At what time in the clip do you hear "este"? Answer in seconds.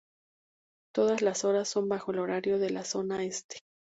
3.23-3.59